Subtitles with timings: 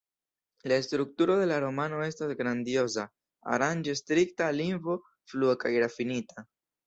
[0.71, 3.05] La strukturo de la romano estas grandioza,
[3.57, 4.97] aranĝo strikta, lingvo
[5.33, 6.47] flua kaj rafinita.